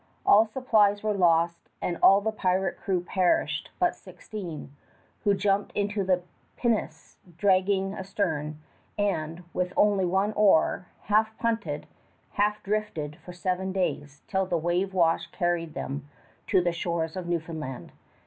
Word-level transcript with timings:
All 0.25 0.47
supplies 0.47 1.03
were 1.03 1.13
lost 1.13 1.69
and 1.79 1.99
all 2.01 2.21
the 2.21 2.31
pirate 2.31 2.75
crew 2.75 3.01
perished 3.03 3.69
but 3.77 3.93
sixteen, 3.95 4.75
who 5.23 5.35
jumped 5.35 5.71
into 5.73 6.03
the 6.03 6.23
pinnace 6.57 7.17
dragging 7.37 7.93
astern, 7.93 8.59
and, 8.97 9.43
with 9.53 9.73
only 9.77 10.05
one 10.05 10.33
oar, 10.33 10.87
half 11.01 11.37
punted, 11.37 11.85
half 12.31 12.63
drifted 12.63 13.17
for 13.17 13.31
seven 13.31 13.71
days 13.71 14.23
till 14.27 14.47
the 14.47 14.57
wave 14.57 14.91
wash 14.95 15.27
carried 15.27 15.75
them 15.75 16.09
to 16.47 16.61
the 16.63 16.71
shores 16.73 17.15
of 17.15 17.27
Newfoundland. 17.27 17.91